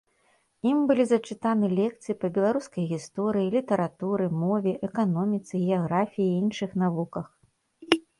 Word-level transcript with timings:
Ім 0.67 0.77
былі 0.91 1.03
зачытаны 1.07 1.67
лекцыі 1.79 2.15
па 2.23 2.27
беларускай 2.37 2.83
гісторыі, 2.93 3.51
літаратуры, 3.55 4.25
мове, 4.45 4.73
эканоміцы, 4.87 5.53
геаграфіі 5.67 6.27
і 6.31 6.39
іншых 6.41 6.71
навуках. 6.85 7.27